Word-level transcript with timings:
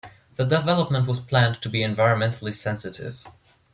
The 0.35 0.45
development 0.45 1.05
was 1.07 1.19
planned 1.19 1.61
to 1.61 1.69
be 1.69 1.81
environmentally 1.81 2.55
sensitive. 2.55 3.21